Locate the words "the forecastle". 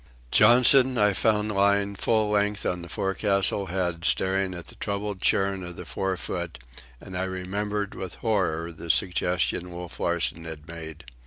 2.81-3.67